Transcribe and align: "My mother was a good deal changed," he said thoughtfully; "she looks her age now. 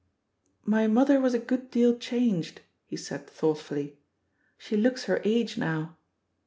"My 0.65 0.87
mother 0.87 1.19
was 1.21 1.35
a 1.35 1.37
good 1.37 1.69
deal 1.69 1.95
changed," 1.95 2.61
he 2.87 2.97
said 2.97 3.27
thoughtfully; 3.29 3.99
"she 4.57 4.75
looks 4.75 5.03
her 5.03 5.21
age 5.23 5.59
now. 5.59 5.95